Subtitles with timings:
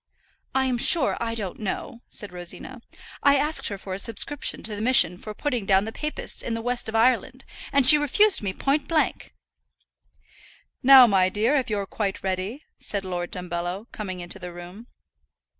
[0.55, 2.81] "I'm sure I don't know," said Rosina.
[3.21, 6.55] "I asked her for a subscription to the mission for putting down the Papists in
[6.55, 9.35] the west of Ireland, and she refused me point blank."
[10.81, 14.87] "Now, my dear, if you're quite ready," said Lord Dumbello, coming into the room.